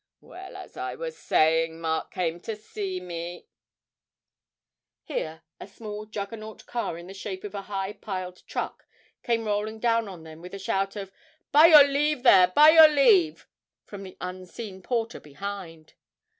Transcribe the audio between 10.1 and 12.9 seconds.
them with a shout of, 'By your leave there, by your